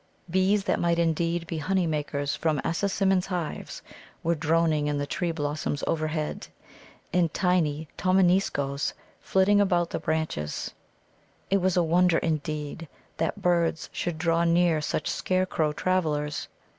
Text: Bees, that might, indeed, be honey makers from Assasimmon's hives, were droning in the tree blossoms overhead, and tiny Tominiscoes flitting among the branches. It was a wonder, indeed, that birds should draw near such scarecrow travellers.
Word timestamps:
Bees, 0.31 0.63
that 0.63 0.79
might, 0.79 0.97
indeed, 0.97 1.45
be 1.45 1.59
honey 1.59 1.85
makers 1.85 2.35
from 2.35 2.59
Assasimmon's 2.65 3.27
hives, 3.27 3.83
were 4.23 4.33
droning 4.33 4.87
in 4.87 4.97
the 4.97 5.05
tree 5.05 5.31
blossoms 5.31 5.83
overhead, 5.85 6.47
and 7.13 7.31
tiny 7.35 7.87
Tominiscoes 7.97 8.95
flitting 9.19 9.61
among 9.61 9.85
the 9.91 9.99
branches. 9.99 10.73
It 11.51 11.57
was 11.61 11.77
a 11.77 11.83
wonder, 11.83 12.17
indeed, 12.17 12.87
that 13.17 13.43
birds 13.43 13.91
should 13.93 14.17
draw 14.17 14.43
near 14.43 14.81
such 14.81 15.07
scarecrow 15.07 15.71
travellers. 15.71 16.47